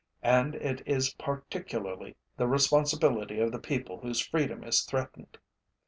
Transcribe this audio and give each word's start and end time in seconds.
And 0.23 0.55
it 0.55 0.81
is 0.87 1.13
particularly 1.13 2.15
the 2.35 2.47
responsibility 2.47 3.39
of 3.39 3.51
the 3.51 3.59
people 3.59 3.99
whose 3.99 4.19
freedom 4.19 4.63
is 4.63 4.81
threatened. 4.81 5.37